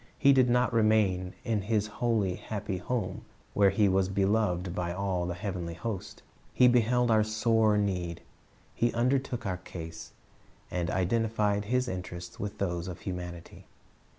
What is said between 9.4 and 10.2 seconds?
our case,